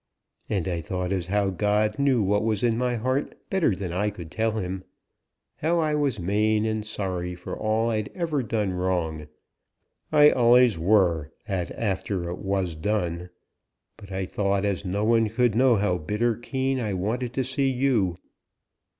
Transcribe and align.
And 0.49 0.67
I 0.67 0.81
thought 0.81 1.11
as 1.11 1.27
how 1.27 1.51
God 1.51 1.99
knew 1.99 2.23
what 2.23 2.43
was 2.43 2.63
in 2.63 2.75
my 2.75 2.95
heart 2.95 3.37
better 3.51 3.75
than 3.75 3.93
I 3.93 4.09
could 4.09 4.31
tell 4.31 4.53
Him: 4.53 4.83
how 5.57 5.77
I 5.79 5.93
was 5.93 6.19
main 6.19 6.65
and 6.65 6.83
sorry 6.83 7.35
for 7.35 7.55
all 7.55 7.91
as 7.91 7.99
I'd 7.99 8.09
ever 8.15 8.41
done 8.41 8.73
wrong; 8.73 9.27
I 10.11 10.29
allays 10.29 10.79
were, 10.79 11.31
at 11.47 11.69
after 11.73 12.31
it 12.31 12.39
was 12.39 12.75
done; 12.75 13.29
but 13.95 14.11
I 14.11 14.25
thought 14.25 14.65
as 14.65 14.83
no 14.83 15.05
one 15.05 15.29
could 15.29 15.53
know 15.53 15.75
how 15.75 15.99
bitter 15.99 16.35
keen 16.35 16.79
I 16.79 16.95
wanted 16.95 17.31
to 17.35 17.43
see 17.43 17.69
you." 17.69 18.17